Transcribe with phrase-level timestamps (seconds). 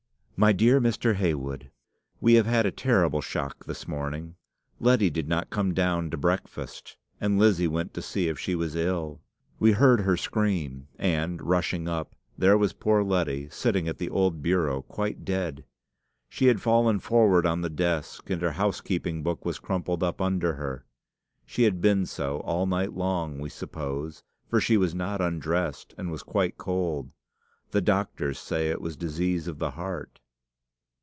[0.43, 1.13] "'MY DEAR MR.
[1.13, 1.69] HEYWOOD,
[2.19, 4.37] We have had a terrible \shock this morning.
[4.79, 8.75] Letty did not come down to breakfast, and Lizzie went to see if she was
[8.75, 9.21] ill.
[9.59, 14.41] We heard her scream, and, rushing up, there was poor Letty, sitting at the old
[14.41, 15.63] bureau, quite dead.
[16.27, 20.53] She had fallen forward on the desk, and her housekeeping book was crumpled up under
[20.55, 20.87] her.
[21.45, 26.09] She had been so all night long, we suppose, for she was not undressed, and
[26.09, 27.11] was quite cold.
[27.69, 30.17] The doctors say it was disease of the heart.